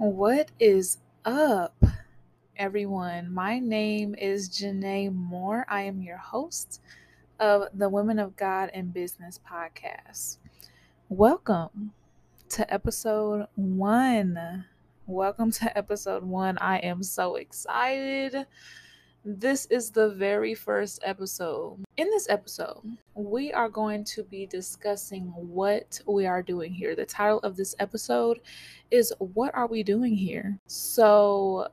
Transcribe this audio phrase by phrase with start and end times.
[0.00, 0.96] What is
[1.26, 1.74] up,
[2.56, 3.34] everyone?
[3.34, 5.66] My name is Janae Moore.
[5.68, 6.80] I am your host
[7.38, 10.38] of the Women of God in Business podcast.
[11.10, 11.92] Welcome
[12.48, 14.64] to episode one.
[15.06, 16.56] Welcome to episode one.
[16.56, 18.46] I am so excited.
[19.22, 21.84] This is the very first episode.
[21.98, 22.80] In this episode,
[23.12, 26.96] we are going to be discussing what we are doing here.
[26.96, 28.40] The title of this episode
[28.90, 30.58] is What Are We Doing Here?
[30.68, 31.68] So,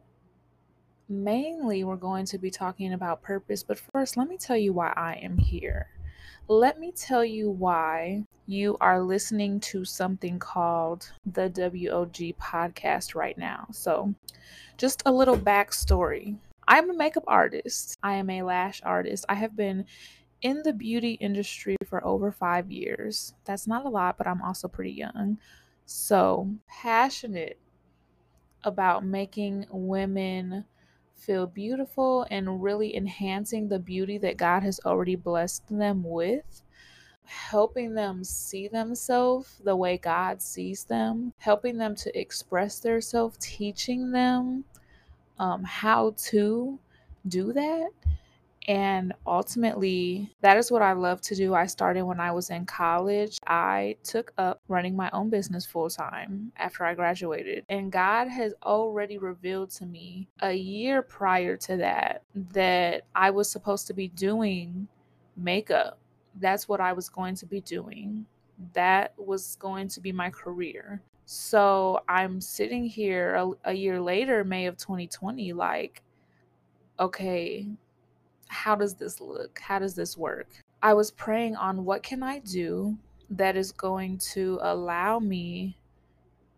[1.07, 4.91] mainly, we're going to be talking about purpose, but first, let me tell you why
[4.97, 5.88] I am here.
[6.49, 13.38] Let me tell you why you are listening to something called the WOG podcast right
[13.38, 13.67] now.
[13.71, 14.13] So,
[14.77, 16.35] just a little backstory
[16.67, 17.98] I'm a makeup artist.
[18.03, 19.25] I am a lash artist.
[19.30, 19.85] I have been
[20.41, 23.34] in the beauty industry for over five years.
[23.45, 25.38] That's not a lot, but I'm also pretty young.
[25.85, 27.58] So passionate
[28.63, 30.66] about making women
[31.16, 36.61] feel beautiful and really enhancing the beauty that God has already blessed them with.
[37.23, 44.11] Helping them see themselves the way God sees them, helping them to express themselves, teaching
[44.11, 44.63] them
[45.39, 46.80] um, how to
[47.27, 47.89] do that.
[48.67, 51.53] And ultimately, that is what I love to do.
[51.53, 53.38] I started when I was in college.
[53.47, 57.63] I took up running my own business full time after I graduated.
[57.69, 63.49] And God has already revealed to me a year prior to that that I was
[63.49, 64.89] supposed to be doing
[65.38, 65.97] makeup.
[66.35, 68.25] That's what I was going to be doing.
[68.73, 71.02] That was going to be my career.
[71.25, 76.02] So I'm sitting here a, a year later, May of 2020, like,
[77.00, 77.67] okay,
[78.47, 79.59] how does this look?
[79.59, 80.47] How does this work?
[80.81, 82.97] I was praying on what can I do
[83.30, 85.78] that is going to allow me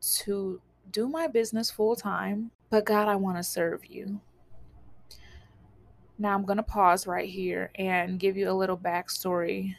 [0.01, 0.61] to
[0.91, 4.21] do my business full time, but God, I want to serve you.
[6.17, 9.75] Now I'm going to pause right here and give you a little backstory.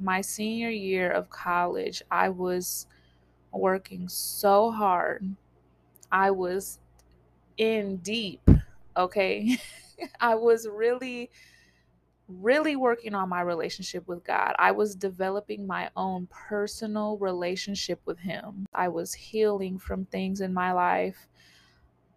[0.00, 2.86] My senior year of college, I was
[3.52, 5.34] working so hard.
[6.10, 6.78] I was
[7.56, 8.48] in deep,
[8.96, 9.58] okay?
[10.20, 11.30] I was really
[12.28, 14.54] really working on my relationship with God.
[14.58, 18.66] I was developing my own personal relationship with Him.
[18.74, 21.26] I was healing from things in my life.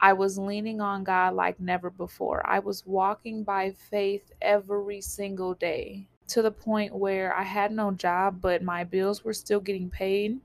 [0.01, 2.45] I was leaning on God like never before.
[2.45, 7.91] I was walking by faith every single day to the point where I had no
[7.91, 10.39] job, but my bills were still getting paid.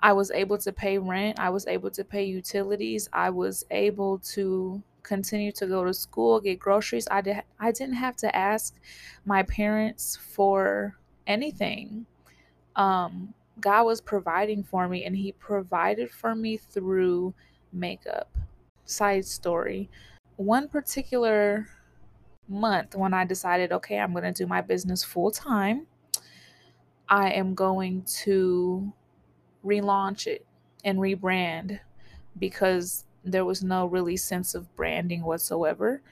[0.00, 4.18] I was able to pay rent, I was able to pay utilities, I was able
[4.34, 7.08] to continue to go to school, get groceries.
[7.10, 8.74] I did I didn't have to ask
[9.24, 10.96] my parents for
[11.26, 12.06] anything.
[12.76, 17.34] Um God was providing for me and he provided for me through
[17.72, 18.30] makeup.
[18.86, 19.90] Side story.
[20.36, 21.68] One particular
[22.48, 25.86] month when I decided, okay, I'm going to do my business full time.
[27.08, 28.92] I am going to
[29.64, 30.46] relaunch it
[30.84, 31.80] and rebrand
[32.38, 36.02] because there was no really sense of branding whatsoever.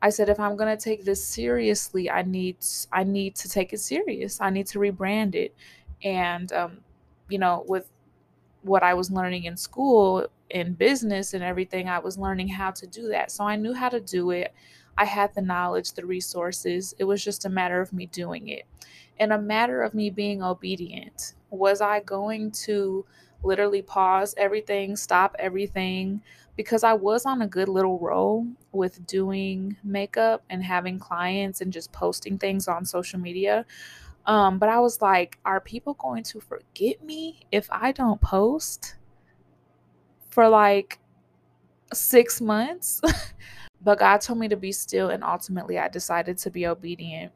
[0.00, 2.58] I said if I'm going to take this seriously, I need
[2.92, 4.40] I need to take it serious.
[4.40, 5.54] I need to rebrand it.
[6.02, 6.78] And um,
[7.28, 7.90] you know, with
[8.62, 12.86] what I was learning in school in business and everything, I was learning how to
[12.86, 13.30] do that.
[13.30, 14.54] So I knew how to do it.
[14.98, 16.94] I had the knowledge, the resources.
[16.98, 18.64] It was just a matter of me doing it
[19.20, 21.34] and a matter of me being obedient.
[21.50, 23.04] Was I going to
[23.42, 26.20] literally pause everything, stop everything?
[26.56, 31.72] Because I was on a good little roll with doing makeup and having clients and
[31.72, 33.64] just posting things on social media.
[34.26, 38.96] Um, but I was like, are people going to forget me if I don't post
[40.30, 40.98] for like
[41.92, 43.00] six months?
[43.88, 47.32] but God told me to be still, and ultimately I decided to be obedient.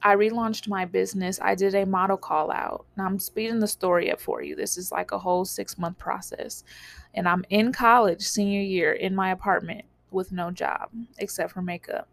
[0.00, 1.40] I relaunched my business.
[1.42, 2.86] I did a model call out.
[2.96, 4.54] Now I'm speeding the story up for you.
[4.54, 6.62] This is like a whole six month process.
[7.14, 12.08] And I'm in college, senior year, in my apartment with no job except for makeup.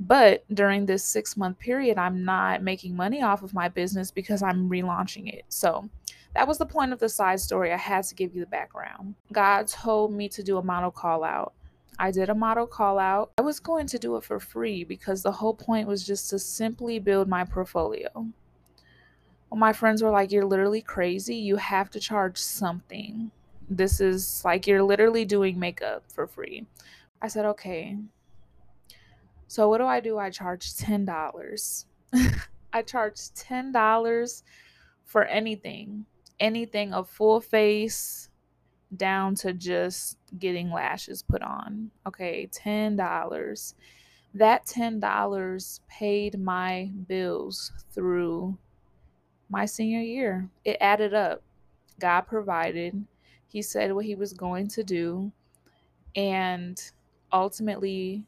[0.00, 4.42] But during this six month period, I'm not making money off of my business because
[4.42, 5.44] I'm relaunching it.
[5.50, 5.90] So
[6.34, 7.74] that was the point of the side story.
[7.74, 9.16] I had to give you the background.
[9.32, 11.52] God told me to do a model call out.
[12.00, 13.32] I did a model call out.
[13.36, 16.38] I was going to do it for free because the whole point was just to
[16.38, 18.08] simply build my portfolio.
[18.14, 21.36] Well, my friends were like, You're literally crazy.
[21.36, 23.30] You have to charge something.
[23.68, 26.66] This is like you're literally doing makeup for free.
[27.20, 27.98] I said, Okay.
[29.46, 30.16] So, what do I do?
[30.16, 31.84] I charge $10.
[32.72, 34.42] I charge $10
[35.04, 36.06] for anything,
[36.38, 38.29] anything, a full face,
[38.96, 41.90] down to just getting lashes put on.
[42.06, 43.74] Okay, $10.
[44.34, 48.56] That $10 paid my bills through
[49.48, 50.48] my senior year.
[50.64, 51.42] It added up.
[51.98, 53.04] God provided.
[53.48, 55.32] He said what he was going to do.
[56.14, 56.80] And
[57.32, 58.24] ultimately,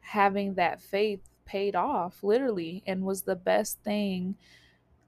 [0.00, 4.36] having that faith paid off literally and was the best thing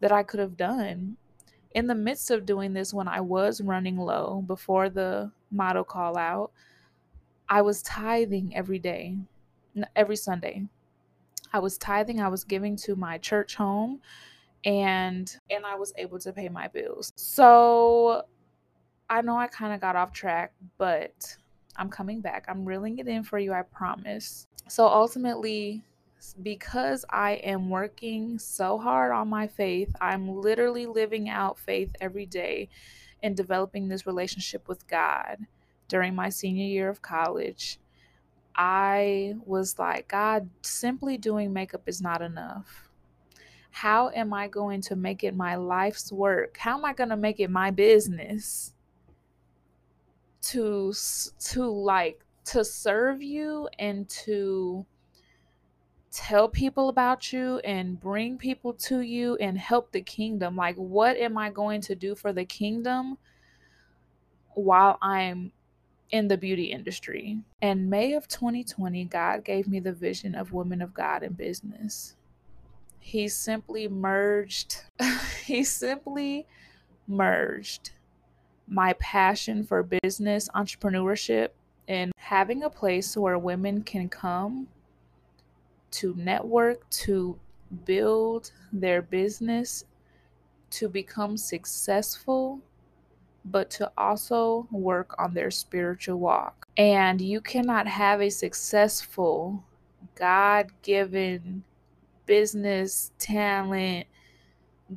[0.01, 1.17] that I could have done.
[1.73, 6.17] In the midst of doing this, when I was running low before the model call
[6.17, 6.51] out,
[7.49, 9.17] I was tithing every day,
[9.95, 10.65] every Sunday.
[11.53, 14.01] I was tithing, I was giving to my church home
[14.65, 17.13] and and I was able to pay my bills.
[17.17, 18.25] So
[19.09, 21.37] I know I kind of got off track, but
[21.77, 22.45] I'm coming back.
[22.49, 24.47] I'm reeling it in for you, I promise.
[24.69, 25.83] So ultimately,
[26.43, 32.27] because I am working so hard on my faith, I'm literally living out faith every
[32.27, 32.69] day
[33.23, 35.39] and developing this relationship with God
[35.89, 37.79] during my senior year of college.
[38.55, 42.89] I was like, God, simply doing makeup is not enough.
[43.71, 46.57] How am I going to make it my life's work?
[46.59, 48.73] How am I going to make it my business
[50.43, 50.93] to
[51.39, 54.85] to like to serve you and to
[56.11, 60.57] tell people about you and bring people to you and help the kingdom.
[60.57, 63.19] Like, what am I going to do for the kingdom
[64.55, 65.53] while I'm
[66.11, 67.39] in the beauty industry?
[67.61, 72.17] In May of 2020, God gave me the vision of Women of God in Business.
[73.01, 74.83] He simply merged,
[75.45, 76.47] he simply
[77.07, 77.91] merged
[78.67, 81.49] my passion for business, entrepreneurship,
[81.87, 84.69] and having a place where women can come
[85.91, 87.39] to network, to
[87.85, 89.85] build their business,
[90.71, 92.61] to become successful,
[93.45, 96.67] but to also work on their spiritual walk.
[96.77, 99.65] And you cannot have a successful,
[100.15, 101.65] God given
[102.27, 104.07] business, talent,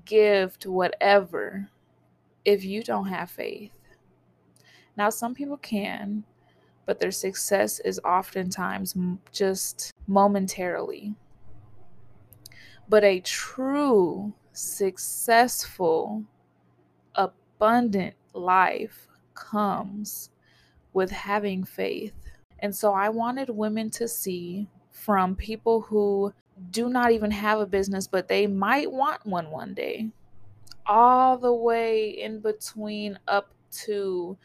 [0.06, 1.70] gift, whatever,
[2.46, 3.72] if you don't have faith.
[4.98, 6.24] Now, some people can,
[6.86, 8.96] but their success is oftentimes
[9.32, 11.16] just momentarily.
[12.90, 16.26] But a true, successful,
[17.16, 20.30] abundant life comes
[20.92, 22.14] with having faith.
[22.60, 26.34] And so I wanted women to see from people who
[26.70, 30.10] do not even have a business, but they might want one one day,
[30.86, 33.54] all the way in between up
[33.86, 34.38] to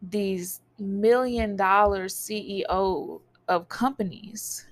[0.00, 4.66] these million dollar CEO of companies.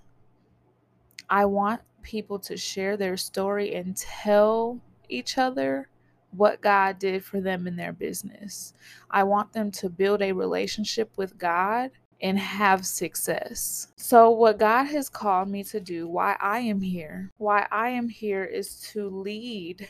[1.29, 5.89] I want people to share their story and tell each other
[6.33, 8.75] what God did for them in their business.
[9.11, 11.91] I want them to build a relationship with God
[12.21, 13.89] and have success.
[13.97, 18.09] So, what God has called me to do, why I am here, why I am
[18.09, 19.89] here is to lead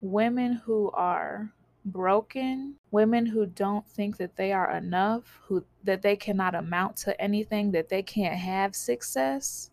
[0.00, 1.52] women who are
[1.84, 7.20] broken, women who don't think that they are enough, who that they cannot amount to
[7.20, 9.70] anything, that they can't have success,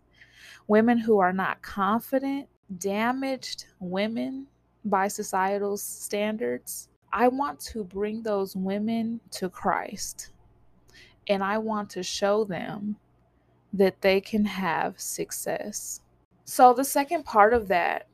[0.67, 2.47] women who are not confident,
[2.77, 4.47] damaged women
[4.85, 6.89] by societal standards.
[7.13, 10.31] I want to bring those women to Christ.
[11.27, 12.95] And I want to show them
[13.73, 16.01] that they can have success.
[16.45, 18.07] So, the second part of that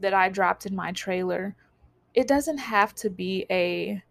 [0.00, 1.54] that I dropped in my trailer
[2.14, 4.02] it doesn't have to be a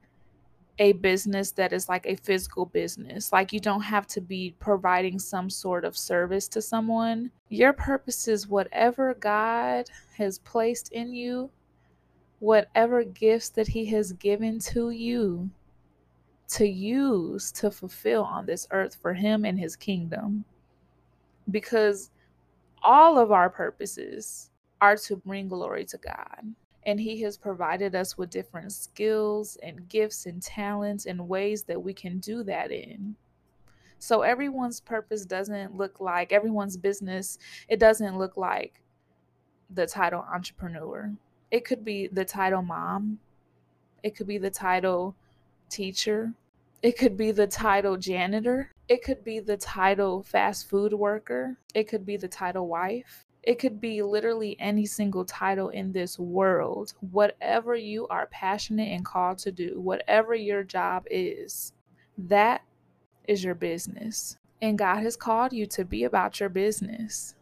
[0.80, 3.32] a business that is like a physical business.
[3.32, 7.30] Like you don't have to be providing some sort of service to someone.
[7.50, 9.86] Your purpose is whatever God
[10.18, 11.52] has placed in you,
[12.40, 15.52] whatever gifts that He has given to you
[16.50, 20.46] to use to fulfill on this earth for Him and His kingdom.
[21.52, 22.10] Because
[22.82, 28.18] all of our purposes are to bring glory to God and He has provided us
[28.18, 33.16] with different skills and gifts and talents and ways that we can do that in.
[34.00, 37.38] So everyone's purpose doesn't look like everyone's business,
[37.70, 38.82] it doesn't look like
[39.70, 41.12] the title entrepreneur.
[41.52, 43.20] It could be the title mom,
[44.04, 45.16] it could be the title
[45.70, 46.34] teacher,
[46.82, 51.88] it could be the title janitor, it could be the title fast food worker, it
[51.88, 56.94] could be the title wife, it could be literally any single title in this world.
[57.02, 61.74] Whatever you are passionate and called to do, whatever your job is,
[62.18, 62.64] that
[63.28, 64.38] is your business.
[64.62, 67.36] And God has called you to be about your business.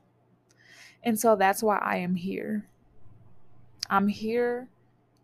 [1.03, 2.67] And so that's why I am here.
[3.89, 4.69] I'm here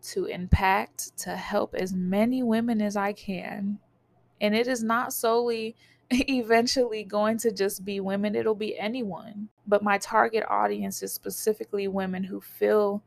[0.02, 3.78] to impact, to help as many women as I can
[4.40, 5.76] And it is not solely
[6.10, 9.48] eventually going to just be women, it'll be anyone.
[9.66, 13.02] But my target audience is specifically women who feel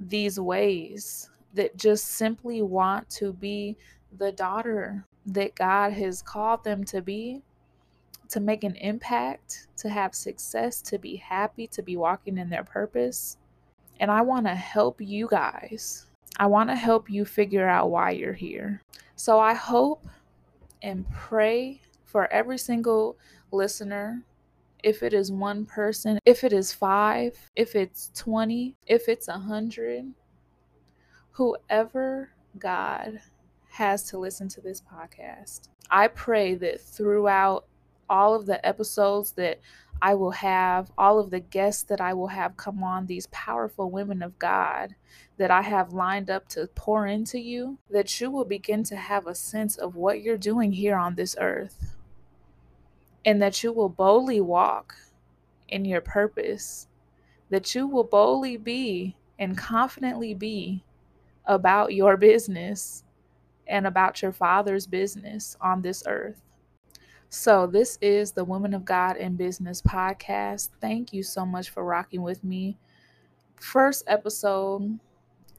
[0.00, 3.76] these ways that just simply want to be
[4.18, 7.42] the daughter that God has called them to be,
[8.28, 12.64] to make an impact, to have success, to be happy, to be walking in their
[12.64, 13.38] purpose.
[14.00, 16.06] And I want to help you guys.
[16.38, 18.82] I want to help you figure out why you're here.
[19.14, 20.04] So I hope
[20.82, 21.80] and pray
[22.14, 23.18] for every single
[23.50, 24.22] listener.
[24.84, 29.32] If it is one person, if it is five, if it's 20, if it's a
[29.32, 30.04] hundred,
[31.32, 33.18] whoever God
[33.68, 37.66] has to listen to this podcast, I pray that throughout
[38.08, 39.58] all of the episodes that
[40.00, 43.90] I will have, all of the guests that I will have come on, these powerful
[43.90, 44.94] women of God
[45.36, 49.26] that I have lined up to pour into you, that you will begin to have
[49.26, 51.93] a sense of what you're doing here on this earth.
[53.24, 54.94] And that you will boldly walk
[55.68, 56.88] in your purpose,
[57.50, 60.84] that you will boldly be and confidently be
[61.46, 63.04] about your business
[63.66, 66.42] and about your Father's business on this earth.
[67.30, 70.68] So, this is the Women of God in Business podcast.
[70.80, 72.78] Thank you so much for rocking with me.
[73.56, 75.00] First episode,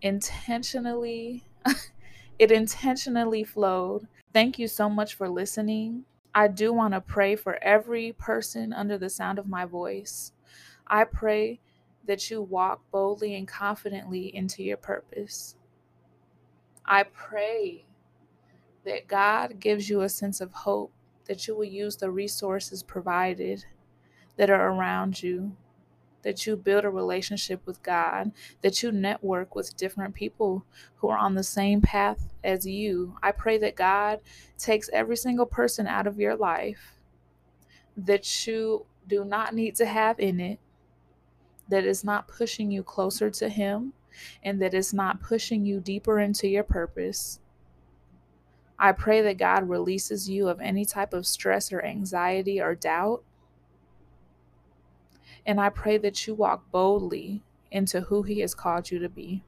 [0.02, 1.44] intentionally,
[2.40, 4.08] it intentionally flowed.
[4.34, 6.06] Thank you so much for listening.
[6.38, 10.34] I do want to pray for every person under the sound of my voice.
[10.86, 11.62] I pray
[12.06, 15.56] that you walk boldly and confidently into your purpose.
[16.86, 17.86] I pray
[18.84, 20.92] that God gives you a sense of hope,
[21.24, 23.66] that you will use the resources provided
[24.36, 25.56] that are around you,
[26.26, 30.66] that you build a relationship with God, that you network with different people
[30.98, 33.16] who are on the same path as you.
[33.22, 34.20] I pray that God
[34.58, 36.96] takes every single person out of your life
[37.96, 40.60] that you do not need to have in it,
[41.70, 43.94] that is not pushing you closer to Him,
[44.44, 47.40] and that is not pushing you deeper into your purpose.
[48.80, 53.24] I pray that God releases you of any type of stress or anxiety or doubt.
[55.46, 59.44] And I pray that you walk boldly into who He has called you to be.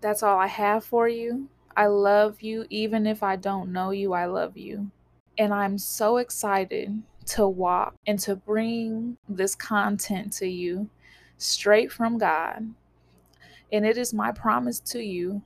[0.00, 1.48] That's all I have for you.
[1.76, 2.66] I love you.
[2.70, 4.90] Even if I don't know you, I love you.
[5.38, 10.88] And I'm so excited to walk and to bring this content to you
[11.36, 12.74] straight from God.
[13.72, 15.42] And it is my promise to you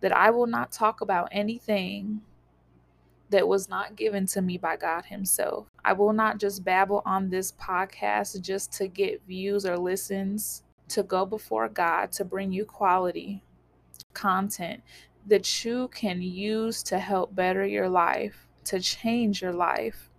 [0.00, 2.20] that I will not talk about anything
[3.30, 5.66] that was not given to me by God Himself.
[5.84, 11.02] I will not just babble on this podcast just to get views or listens, to
[11.02, 13.42] go before God to bring you quality
[14.12, 14.82] content
[15.26, 20.10] that you can use to help better your life, to change your life,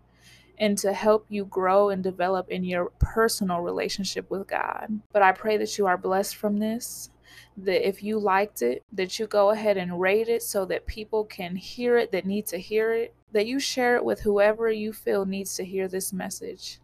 [0.57, 5.00] and to help you grow and develop in your personal relationship with God.
[5.12, 7.09] But I pray that you are blessed from this.
[7.58, 11.24] That if you liked it, that you go ahead and rate it so that people
[11.25, 14.94] can hear it that need to hear it, that you share it with whoever you
[14.94, 16.80] feel needs to hear this message,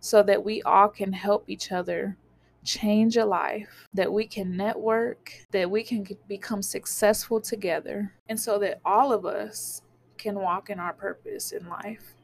[0.00, 2.16] so that we all can help each other
[2.64, 8.58] change a life, that we can network, that we can become successful together, and so
[8.58, 9.82] that all of us
[10.16, 12.14] can walk in our purpose in life.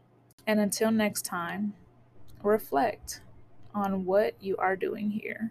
[0.46, 1.74] And until next time,
[2.42, 3.20] reflect
[3.74, 5.48] on what you are doing here.